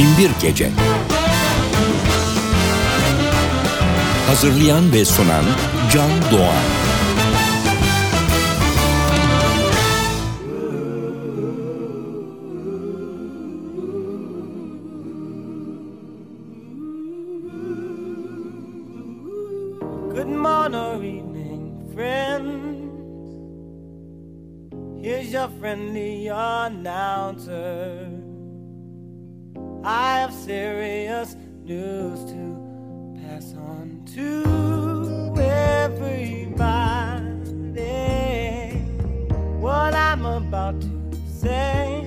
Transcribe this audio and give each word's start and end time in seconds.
Binbir 0.00 0.30
Gece 0.42 0.70
Hazırlayan 4.26 4.92
ve 4.92 5.04
sunan 5.04 5.44
Can 5.92 6.10
Doğan 6.32 6.64
Good 20.14 20.26
morning, 20.26 21.04
evening, 21.04 21.94
friends. 21.94 22.80
Here's 25.04 25.32
your 25.32 25.48
friendly 25.60 26.30
announcer. 26.30 28.19
I 29.82 30.18
have 30.20 30.34
serious 30.34 31.36
news 31.64 32.24
to 32.26 33.16
pass 33.22 33.54
on 33.54 34.04
to 34.14 35.34
everybody. 35.40 36.60
What 39.58 39.94
I'm 39.94 40.26
about 40.26 40.82
to 40.82 40.90
say 41.26 42.04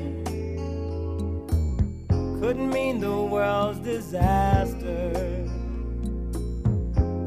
could 2.40 2.58
mean 2.59 3.00
the 3.00 3.22
world's 3.22 3.80
disaster, 3.80 5.48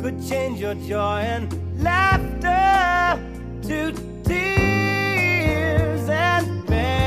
could 0.00 0.24
change 0.28 0.60
your 0.60 0.74
joy 0.74 1.22
and 1.22 1.82
laughter 1.82 3.18
to 3.66 3.92
tears 4.22 6.08
and 6.08 6.64
pain. 6.68 7.05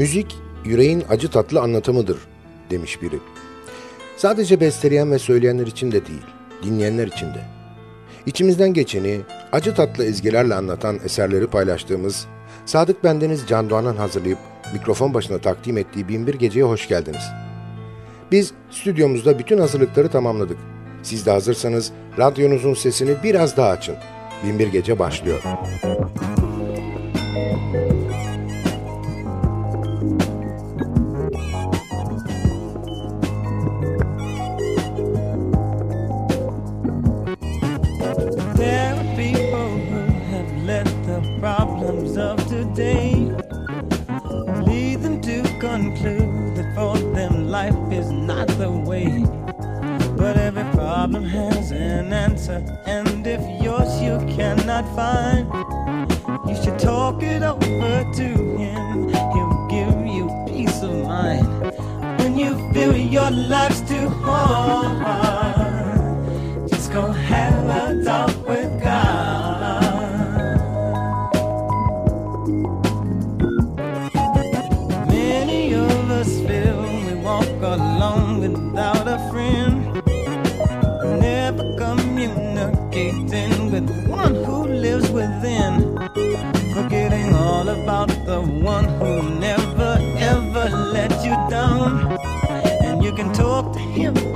Müzik, 0.00 0.38
yüreğin 0.64 1.04
acı 1.10 1.30
tatlı 1.30 1.60
anlatımıdır, 1.60 2.18
demiş 2.70 3.02
biri. 3.02 3.18
Sadece 4.16 4.60
besteleyen 4.60 5.12
ve 5.12 5.18
söyleyenler 5.18 5.66
için 5.66 5.92
de 5.92 6.06
değil, 6.06 6.22
dinleyenler 6.62 7.06
için 7.06 7.26
de. 7.26 7.44
İçimizden 8.26 8.74
geçeni, 8.74 9.20
acı 9.52 9.74
tatlı 9.74 10.04
ezgilerle 10.04 10.54
anlatan 10.54 10.98
eserleri 11.04 11.46
paylaştığımız 11.46 12.26
Sadık 12.66 13.04
Bendeniz 13.04 13.46
Can 13.46 13.70
Doğan'ın 13.70 13.96
hazırlayıp 13.96 14.38
mikrofon 14.72 15.14
başına 15.14 15.38
takdim 15.38 15.78
ettiği 15.78 16.08
Binbir 16.08 16.34
Gece'ye 16.34 16.64
hoş 16.64 16.88
geldiniz. 16.88 17.24
Biz 18.32 18.52
stüdyomuzda 18.70 19.38
bütün 19.38 19.58
hazırlıkları 19.58 20.08
tamamladık. 20.08 20.58
Siz 21.02 21.26
de 21.26 21.30
hazırsanız 21.30 21.92
radyonuzun 22.18 22.74
sesini 22.74 23.16
biraz 23.24 23.56
daha 23.56 23.68
açın. 23.68 23.96
Binbir 24.44 24.68
Gece 24.68 24.98
başlıyor. 24.98 25.42
your 63.10 63.30
life's 63.30 63.80
too 63.80 64.08
hard. 64.08 65.58
Just 66.68 66.92
gonna 66.92 67.12
have 67.12 67.68
a 67.68 68.04
dog. 68.04 68.49
You. 94.00 94.29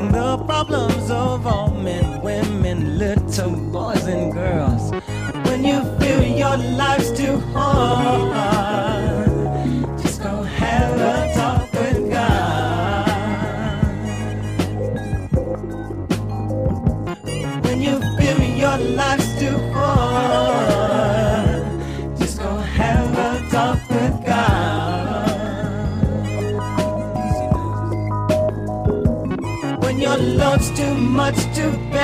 solving 0.00 0.12
the 0.12 0.44
problems 0.44 1.10
of 1.10 1.46
all 1.46 1.70
men, 1.70 2.20
women, 2.22 2.98
little 2.98 3.50
boys 3.72 4.06
and 4.06 4.32
girls. 4.32 4.92
When 5.46 5.64
you 5.64 5.82
feel 5.98 6.22
your 6.22 6.56
life's 6.56 7.10
too 7.10 7.38
hard. 7.52 8.69
much 31.30 31.54
to 31.54 31.70
bear. 31.92 31.99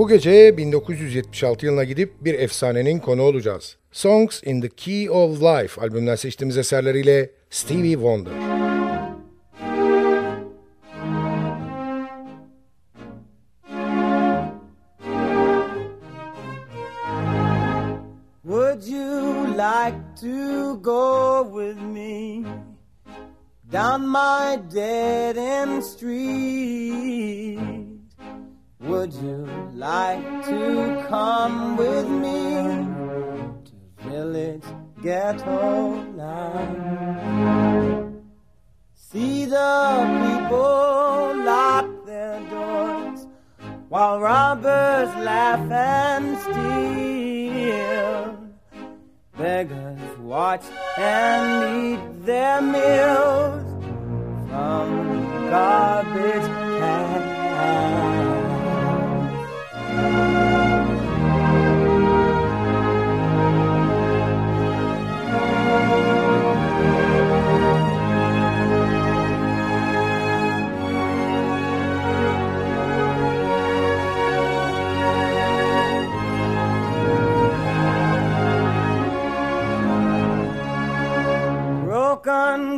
Bu 0.00 0.08
gece 0.08 0.56
1976 0.56 1.66
yılına 1.66 1.84
gidip 1.84 2.24
bir 2.24 2.34
efsanenin 2.34 2.98
konu 2.98 3.22
olacağız. 3.22 3.76
Songs 3.92 4.42
in 4.44 4.60
the 4.60 4.68
Key 4.68 5.10
of 5.10 5.42
Life 5.42 5.80
albümünden 5.80 6.16
seçtiğimiz 6.16 6.58
eserleriyle 6.58 7.30
Stevie 7.50 7.92
Wonder. 7.92 8.32
Would 18.42 18.86
you 18.88 19.46
like 19.46 19.98
to 20.20 20.76
go 20.82 21.44
with 21.52 21.82
me 21.82 22.44
down 23.72 24.02
my 24.06 24.56
dead 24.74 25.36
end 25.36 25.82
street? 25.82 27.79
Would 28.82 29.12
you 29.12 29.46
like 29.74 30.22
to 30.46 31.04
come 31.06 31.76
with 31.76 32.08
me 32.08 32.54
to 33.64 33.72
village 34.08 34.64
ghetto 35.02 36.02
land? 36.14 38.22
See 38.94 39.44
the 39.44 40.22
people 40.24 41.34
lock 41.44 42.06
their 42.06 42.40
doors 42.48 43.26
while 43.90 44.18
robbers 44.18 45.14
laugh 45.16 45.70
and 45.70 46.38
steal. 46.38 48.38
Beggars 49.36 50.18
watch 50.20 50.64
and 50.96 51.84
eat 51.84 52.24
their 52.24 52.62
meals 52.62 53.62
from 54.48 55.50
garbage 55.50 56.46
cans 56.80 58.39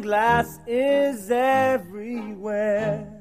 glass 0.02 0.58
is 0.66 1.30
everywhere. 1.30 3.11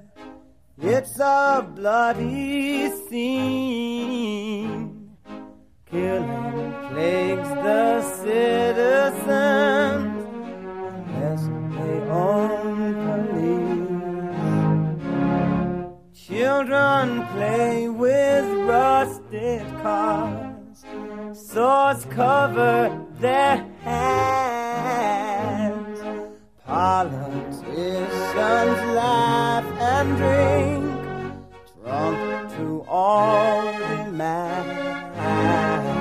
It's 1.04 1.20
a 1.20 1.68
bloody 1.76 2.92
scene. 3.10 5.10
Killing 5.90 6.74
plagues 6.90 7.50
the 7.50 8.04
citizens 8.22 10.24
unless 10.94 11.44
they 11.74 11.96
own 12.08 12.94
police. 13.34 14.30
Children 16.28 17.06
play 17.34 17.90
with 17.90 18.46
rusted 18.70 19.66
cars. 19.82 20.86
Swords 21.34 22.06
cover 22.12 22.80
their 23.20 23.58
hands. 23.82 26.00
Politicians 26.64 28.80
laugh 28.96 29.66
and 29.82 30.18
drink, 30.18 30.91
to 31.92 32.86
all 32.88 33.66
demands. 33.74 35.18
Families 35.18 36.01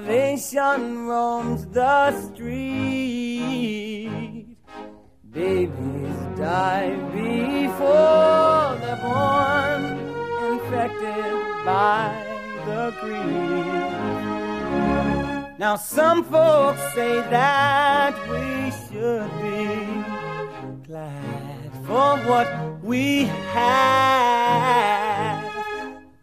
Starvation 0.00 1.06
roams 1.06 1.66
the 1.66 2.12
street. 2.22 3.60
Babies 5.30 6.16
die 6.38 6.94
before 7.12 8.78
they're 8.80 8.96
born, 9.02 9.82
infected 10.52 11.34
by 11.66 12.14
the 12.64 12.94
greed. 13.00 13.92
Now, 15.58 15.76
some 15.76 16.24
folks 16.24 16.80
say 16.94 17.20
that 17.28 18.14
we 18.30 18.70
should 18.88 19.30
be 19.42 19.66
glad 20.86 21.70
for 21.84 22.16
what 22.26 22.48
we 22.82 23.24
have. 23.52 24.40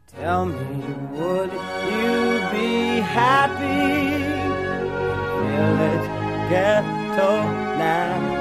Tell 0.08 0.48
me, 0.48 0.84
would 1.12 1.52
happy? 3.18 4.22
Village 5.50 6.08
ghetto 6.50 7.30
land. 7.80 8.38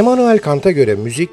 Immanuel 0.00 0.38
Kant'a 0.38 0.70
göre 0.70 0.94
müzik 0.94 1.30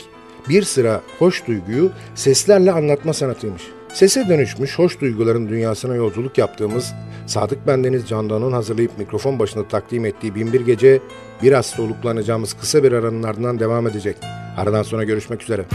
bir 0.49 0.63
sıra 0.63 1.01
hoş 1.19 1.47
duyguyu 1.47 1.91
seslerle 2.15 2.71
anlatma 2.71 3.13
sanatıymış. 3.13 3.61
Sese 3.93 4.29
dönüşmüş 4.29 4.79
hoş 4.79 5.01
duyguların 5.01 5.49
dünyasına 5.49 5.95
yolculuk 5.95 6.37
yaptığımız 6.37 6.93
Sadık 7.27 7.67
Bendeniz 7.67 8.07
Candan'ın 8.07 8.51
hazırlayıp 8.51 8.97
mikrofon 8.97 9.39
başında 9.39 9.67
takdim 9.67 10.05
ettiği 10.05 10.35
Binbir 10.35 10.61
Gece 10.61 10.99
biraz 11.43 11.65
soluklanacağımız 11.65 12.53
kısa 12.53 12.83
bir 12.83 12.91
aranın 12.91 13.23
ardından 13.23 13.59
devam 13.59 13.87
edecek. 13.87 14.17
Aradan 14.57 14.83
sonra 14.83 15.03
görüşmek 15.03 15.43
üzere. 15.43 15.65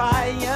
papaya. 0.00 0.49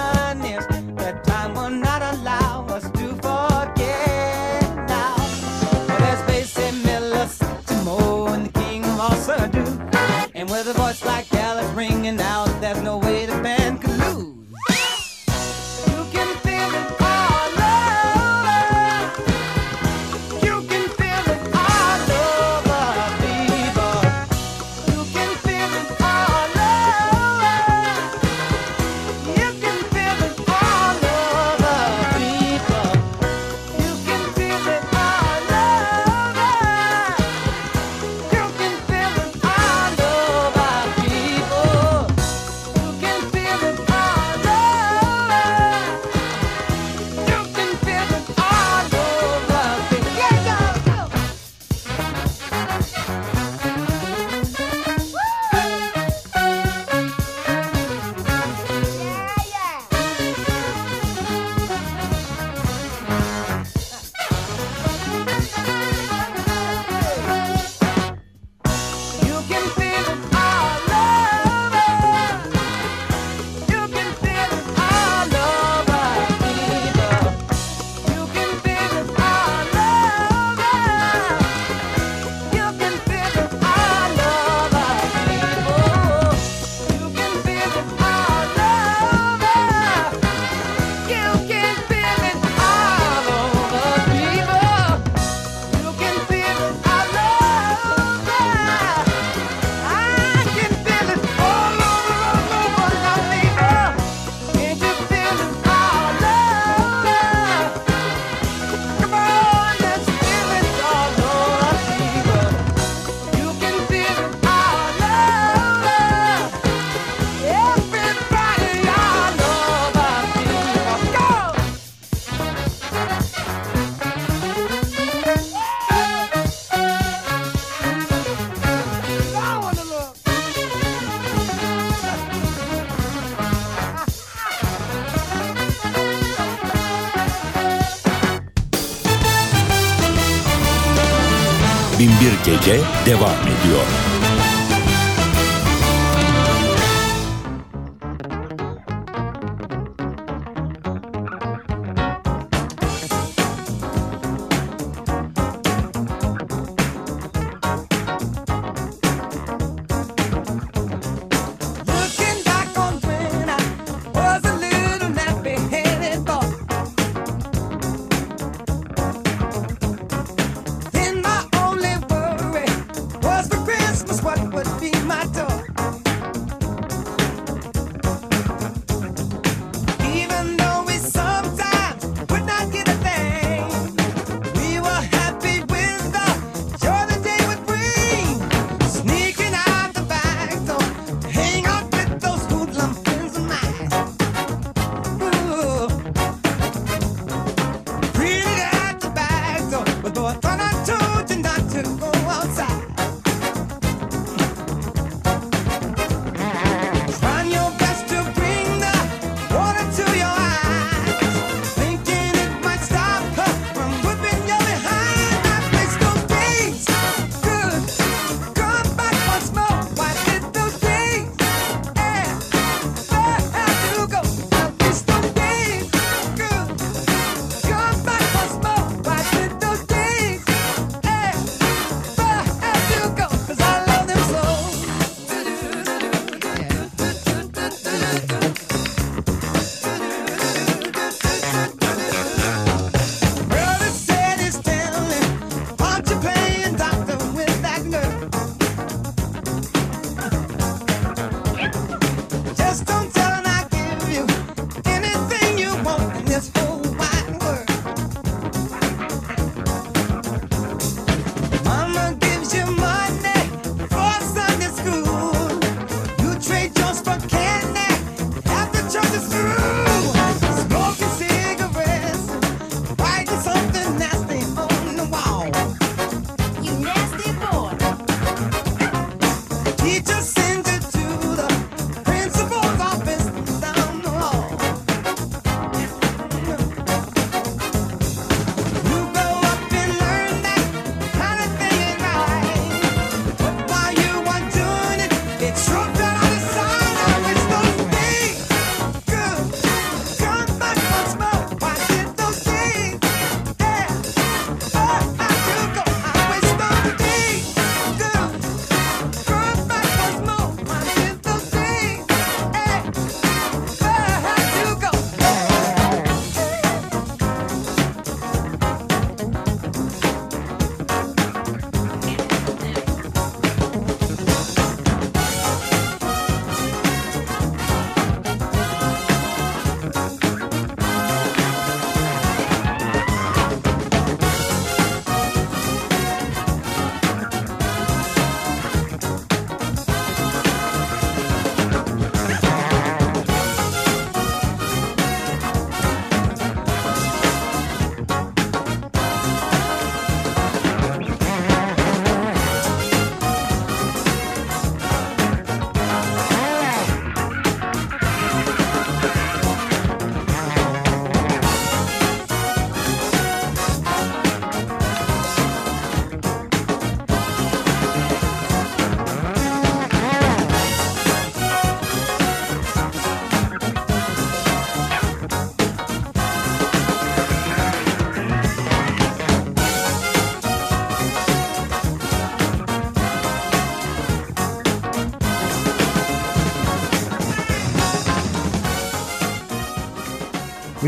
Türkiye 142.64 142.84
devam 143.06 143.40
ediyor. 143.42 144.03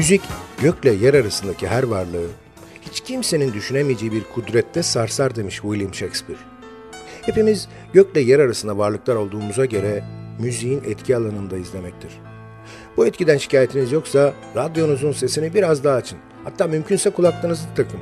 Müzik 0.06 0.22
gökle 0.62 0.90
yer 0.90 1.14
arasındaki 1.14 1.68
her 1.68 1.82
varlığı 1.82 2.26
hiç 2.82 3.00
kimsenin 3.00 3.52
düşünemeyeceği 3.52 4.12
bir 4.12 4.24
kudrette 4.24 4.82
sarsar 4.82 5.36
demiş 5.36 5.54
William 5.54 5.94
Shakespeare. 5.94 6.38
Hepimiz 7.22 7.68
gökle 7.92 8.20
yer 8.20 8.38
arasında 8.38 8.78
varlıklar 8.78 9.16
olduğumuza 9.16 9.64
göre 9.64 10.04
müziğin 10.38 10.82
etki 10.84 11.16
alanındayız 11.16 11.72
demektir. 11.72 12.10
Bu 12.96 13.06
etkiden 13.06 13.36
şikayetiniz 13.36 13.92
yoksa 13.92 14.34
radyonuzun 14.56 15.12
sesini 15.12 15.54
biraz 15.54 15.84
daha 15.84 15.96
açın. 15.96 16.18
Hatta 16.44 16.66
mümkünse 16.66 17.10
kulaklarınızı 17.10 17.64
takın. 17.76 18.00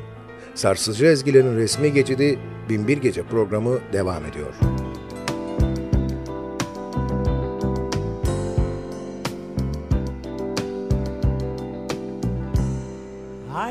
Sarsıcı 0.54 1.06
ezgilerin 1.06 1.56
resmi 1.56 1.92
gecidi 1.92 2.38
Binbir 2.68 2.98
Gece 2.98 3.22
programı 3.22 3.78
devam 3.92 4.24
ediyor. 4.24 4.54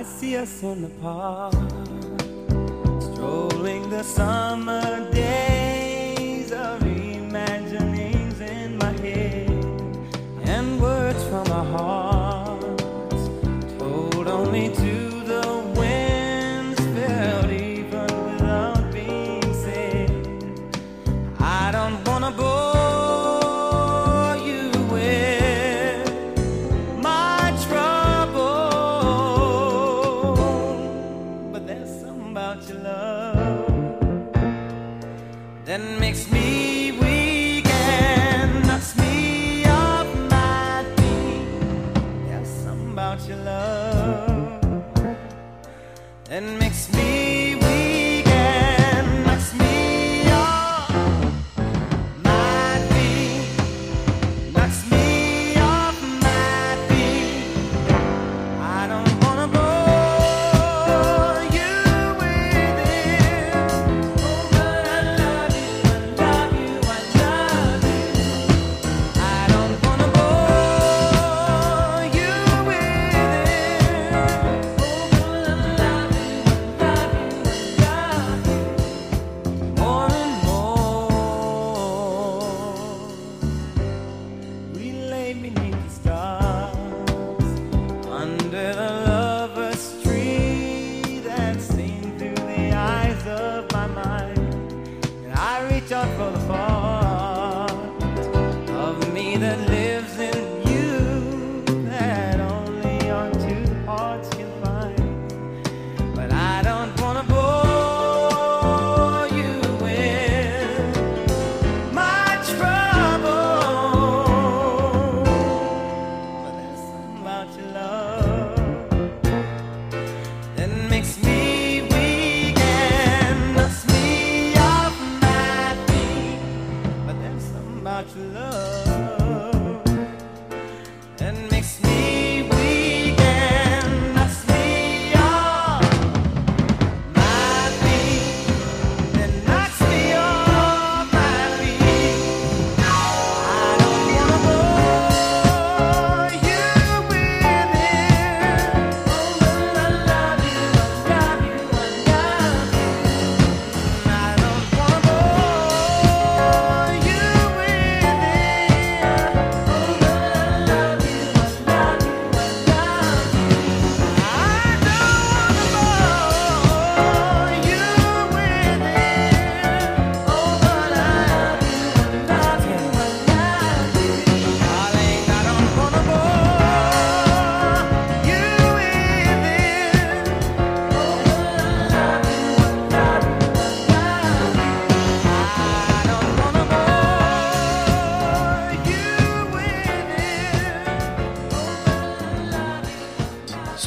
See 0.06 0.36
us 0.36 0.64
in 0.64 0.82
the 0.82 0.90
park, 1.02 1.54
strolling 3.02 3.90
the 3.90 4.04
summer 4.04 5.10
day. 5.12 5.63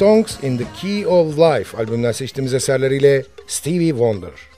Songs 0.07 0.43
in 0.43 0.57
the 0.57 0.65
Key 0.81 1.05
of 1.05 1.37
Life 1.37 1.77
albümünden 1.77 2.11
seçtiğimiz 2.11 2.53
eserleriyle 2.53 3.25
Stevie 3.47 3.89
Wonder. 3.89 4.56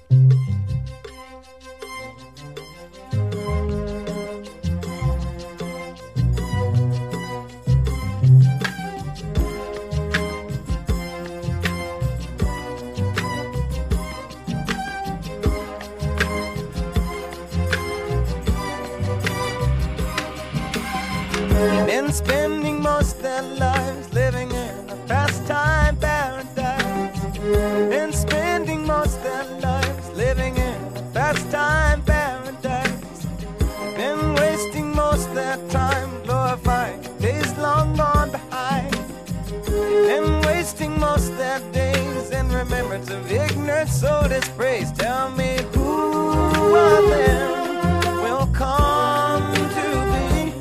remembrance 42.60 43.10
of 43.10 43.32
ignorance 43.32 43.94
so 44.02 44.28
dispraised. 44.28 44.96
Tell 44.98 45.32
me 45.32 45.58
who 45.74 46.76
of 46.76 47.10
them 47.10 48.24
will 48.24 48.48
come 48.48 49.54
to 49.54 49.88
be? 50.12 50.52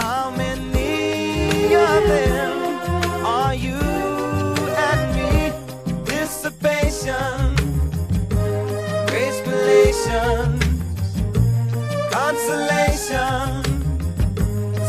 How 0.00 0.30
many 0.30 1.74
of 1.74 2.02
them 2.08 3.26
are 3.26 3.54
you 3.54 3.80
and 4.88 5.02
me? 5.14 5.52
Dissipation, 6.04 7.54
gracefulation, 9.06 10.58
consolation, 12.10 13.62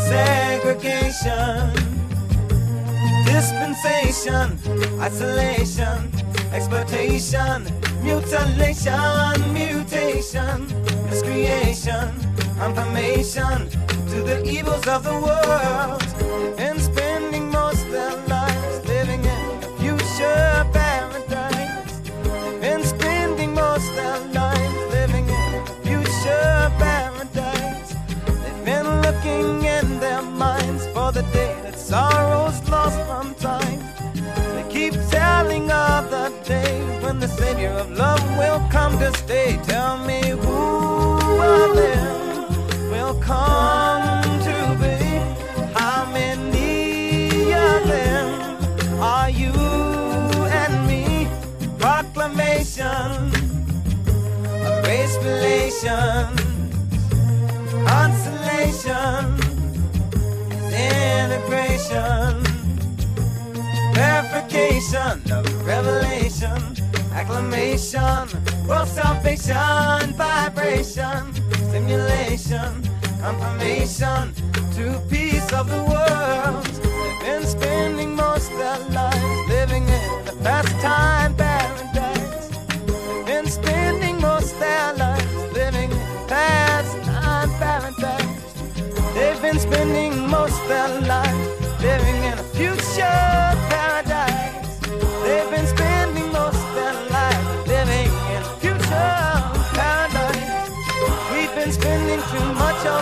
segregation 0.08 1.84
dispensation, 3.26 4.58
isolation 5.00 6.23
exploitation, 6.54 7.64
mutilation, 8.00 9.52
mutation, 9.52 10.68
miscreation, 11.10 12.14
confirmation 12.56 13.68
to 14.08 14.22
the 14.22 14.40
evils 14.46 14.86
of 14.86 15.02
the 15.02 15.12
world, 15.12 16.02
and 16.58 16.80
spending 16.80 17.50
most 17.50 17.84
their 17.90 18.16
lives 18.28 18.86
living 18.86 19.20
in 19.24 19.64
a 19.64 19.76
future 19.78 20.64
paradise, 20.72 22.00
and 22.62 22.84
spending 22.84 23.52
most 23.52 23.92
their 23.96 24.20
lives 24.28 24.92
living 24.92 25.28
in 25.28 25.54
a 25.54 25.66
future 25.82 26.72
paradise. 26.78 27.94
They've 28.44 28.64
been 28.64 29.02
looking 29.02 29.64
in 29.64 29.98
their 29.98 30.22
minds 30.22 30.86
for 30.94 31.10
the 31.10 31.22
day 31.32 31.56
that 31.64 31.76
sorrow's 31.76 32.60
day 36.44 36.80
when 37.00 37.18
the 37.18 37.28
Savior 37.28 37.70
of 37.70 37.90
love 37.92 38.22
will 38.38 38.60
come 38.70 38.98
to 38.98 39.10
stay. 39.18 39.58
Tell 39.64 39.96
me 39.98 40.20
who 40.28 41.40
of 41.40 41.76
them 41.76 42.90
will 42.90 43.14
come 43.20 44.22
to 44.48 44.56
be? 44.80 44.96
How 45.78 46.04
many 46.12 47.52
of 47.52 47.88
them 47.88 49.00
are 49.00 49.30
you 49.30 49.52
and 50.62 50.86
me? 50.86 51.28
Proclamation 51.78 53.32
of 54.66 54.84
grace 54.84 55.16
consolation, 57.86 58.93
revelation, 66.44 67.12
acclamation, 67.12 68.66
world 68.66 68.88
salvation, 68.88 70.12
vibration, 70.14 71.34
stimulation, 71.68 72.82
confirmation 73.20 74.34
to 74.74 75.00
peace 75.08 75.52
of 75.52 75.68
the 75.68 75.82
world. 75.84 76.64
They've 76.64 77.20
been 77.20 77.46
spending 77.46 78.14
most 78.14 78.50
their 78.50 78.78
lives 78.90 79.48
living 79.48 79.84
in 79.84 80.28
a 80.28 80.36
pastime 80.42 81.34
paradise. 81.36 82.48
They've 82.86 83.26
been 83.26 83.46
spending 83.46 84.20
most 84.20 84.58
their 84.58 84.92
lives 84.94 85.34
living 85.52 85.90
in 85.90 86.28
pastime 86.28 87.50
paradise. 87.58 88.54
They've 89.14 89.40
been 89.40 89.58
spending 89.58 90.28
most 90.28 90.60
their 90.68 91.00
lives 91.00 91.63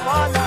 much 0.05 0.42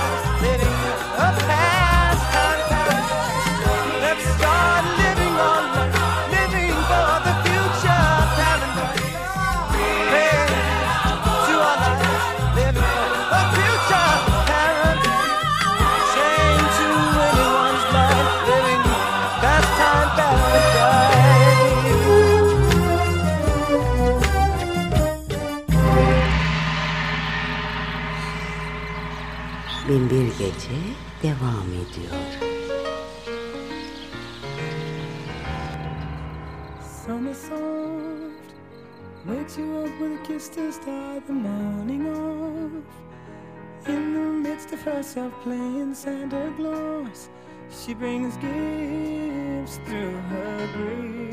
Gece 30.40 30.76
devam 31.24 31.68
ediyor. 31.72 32.12
Summer 37.06 37.34
soft 37.34 38.56
wakes 39.26 39.58
you 39.58 39.78
up 39.78 40.02
with 40.02 40.20
a 40.20 40.28
kiss 40.28 40.50
to 40.50 40.72
start 40.74 41.28
the 41.28 41.34
morning 41.34 42.08
off. 42.10 42.84
In 43.88 44.14
the 44.14 44.50
midst 44.50 44.74
of 44.74 44.82
herself 44.82 45.34
playing 45.44 45.96
Santa 45.96 46.52
Claus, 46.58 47.30
she 47.72 47.94
brings 47.94 48.36
gifts 48.38 49.80
through 49.86 50.18
her 50.18 50.68
grace. 50.74 51.25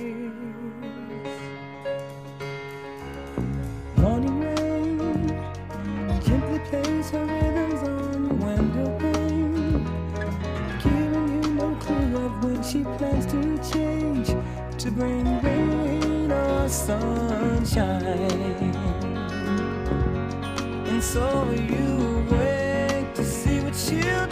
She 12.72 12.82
plans 12.96 13.26
to 13.26 13.58
change 13.70 14.28
to 14.78 14.90
bring 14.92 15.26
rain 15.42 16.32
or 16.32 16.66
sunshine. 16.70 18.00
And 20.86 21.04
so 21.04 21.50
you 21.50 22.26
wait 22.30 23.14
to 23.14 23.24
see 23.24 23.60
what 23.60 23.76
she'll 23.76 24.31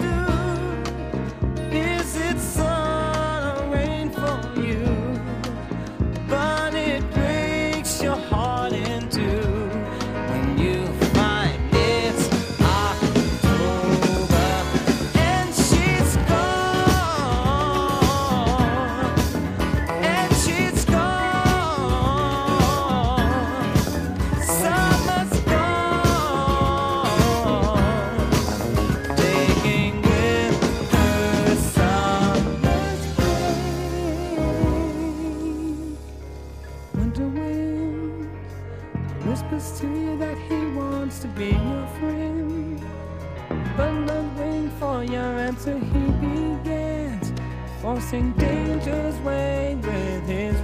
he 45.93 46.01
begins. 46.25 47.33
Forcing 47.81 48.33
danger's 48.33 49.17
way 49.21 49.77
with 49.81 50.27
his 50.27 50.61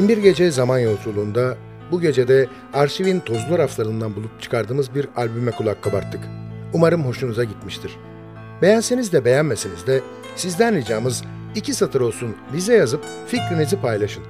Binbir 0.00 0.18
Gece 0.18 0.50
Zaman 0.50 0.78
Yolculuğunda 0.78 1.56
bu 1.90 2.00
gecede 2.00 2.46
arşivin 2.72 3.20
tozlu 3.20 3.58
raflarından 3.58 4.16
bulup 4.16 4.42
çıkardığımız 4.42 4.94
bir 4.94 5.08
albüme 5.16 5.50
kulak 5.50 5.82
kabarttık. 5.82 6.20
Umarım 6.72 7.04
hoşunuza 7.04 7.44
gitmiştir. 7.44 7.96
Beğenseniz 8.62 9.12
de 9.12 9.24
beğenmeseniz 9.24 9.86
de 9.86 10.00
sizden 10.36 10.74
ricamız 10.74 11.22
iki 11.54 11.74
satır 11.74 12.00
olsun 12.00 12.36
bize 12.52 12.74
yazıp 12.74 13.04
fikrinizi 13.26 13.80
paylaşın. 13.80 14.22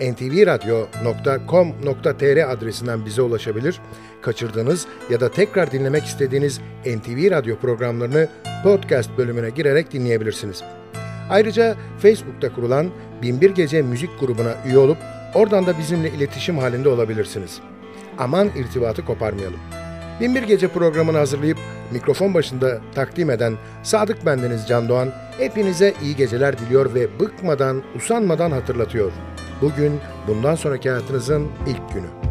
ntvradyo.com.tr 0.00 2.50
adresinden 2.50 3.06
bize 3.06 3.22
ulaşabilir, 3.22 3.80
kaçırdığınız 4.22 4.86
ya 5.10 5.20
da 5.20 5.30
tekrar 5.30 5.72
dinlemek 5.72 6.04
istediğiniz 6.04 6.60
NTV 6.86 7.30
Radyo 7.30 7.56
programlarını 7.56 8.28
podcast 8.62 9.10
bölümüne 9.18 9.50
girerek 9.50 9.92
dinleyebilirsiniz. 9.92 10.62
Ayrıca 11.30 11.76
Facebook'ta 11.98 12.52
kurulan 12.52 12.90
Binbir 13.22 13.50
Gece 13.50 13.82
Müzik 13.82 14.20
grubuna 14.20 14.54
üye 14.66 14.78
olup 14.78 14.98
oradan 15.34 15.66
da 15.66 15.78
bizimle 15.78 16.10
iletişim 16.10 16.58
halinde 16.58 16.88
olabilirsiniz. 16.88 17.60
Aman 18.18 18.48
irtibatı 18.56 19.04
koparmayalım. 19.04 19.60
Binbir 20.20 20.42
Gece 20.42 20.68
programını 20.68 21.18
hazırlayıp 21.18 21.58
mikrofon 21.92 22.34
başında 22.34 22.80
takdim 22.94 23.30
eden 23.30 23.54
Sadık 23.82 24.26
Bendeniz 24.26 24.68
Can 24.68 24.88
Doğan 24.88 25.12
hepinize 25.38 25.94
iyi 26.02 26.16
geceler 26.16 26.58
diliyor 26.58 26.94
ve 26.94 27.20
bıkmadan, 27.20 27.82
usanmadan 27.96 28.50
hatırlatıyor. 28.50 29.12
Bugün 29.60 30.00
bundan 30.28 30.54
sonraki 30.54 30.90
hayatınızın 30.90 31.48
ilk 31.66 31.94
günü. 31.94 32.25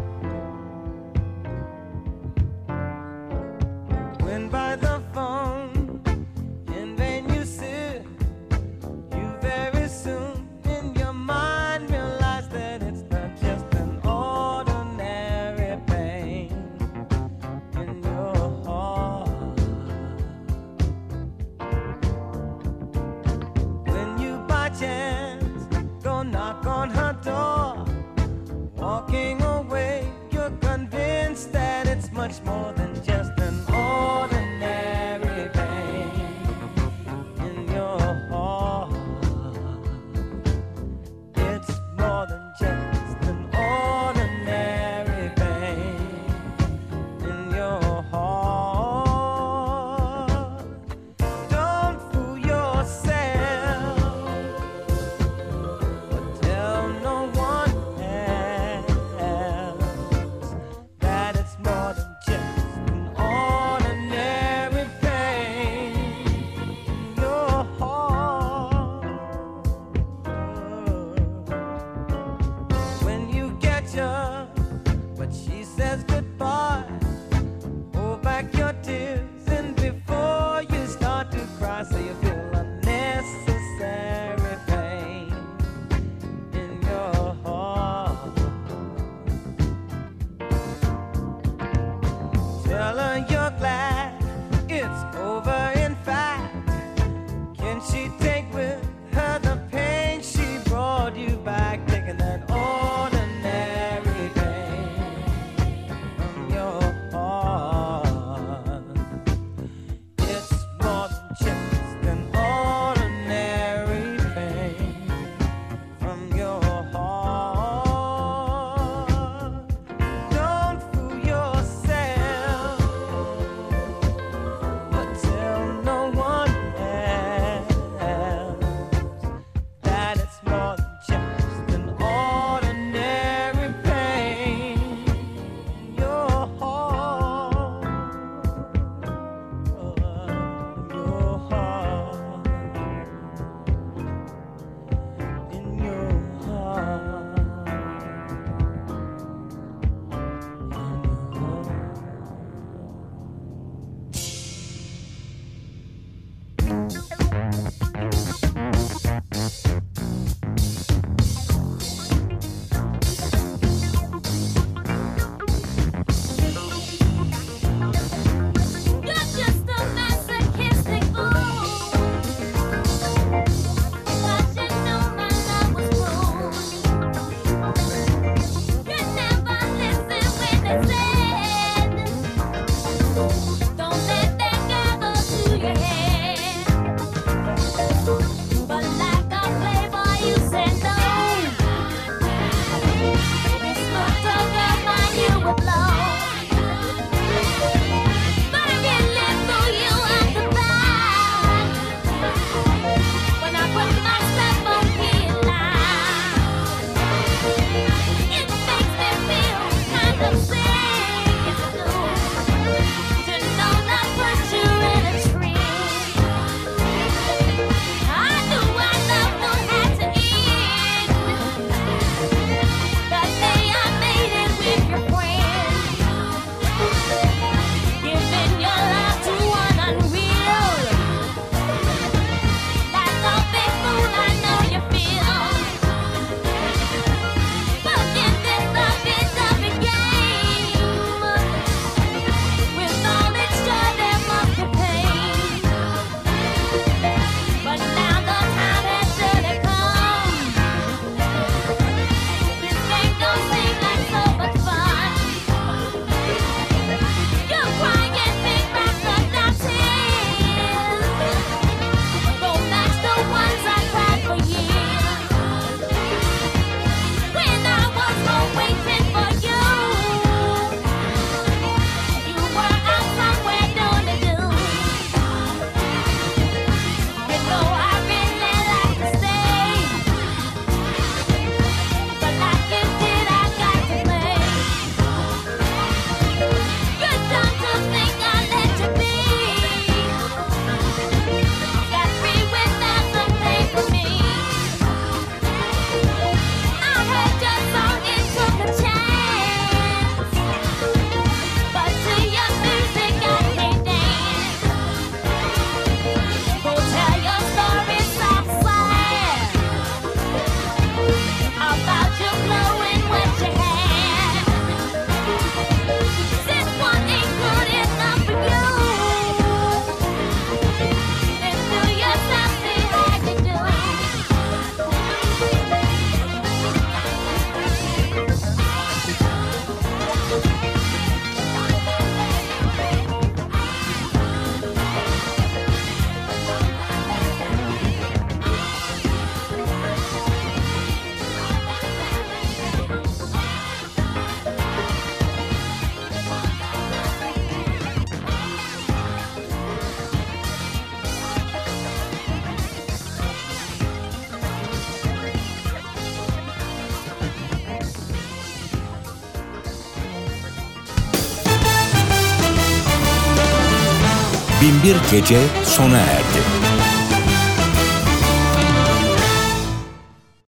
Binbir 364.86 365.00
Gece 365.10 365.38
sona 365.64 365.98
erdi. 365.98 366.25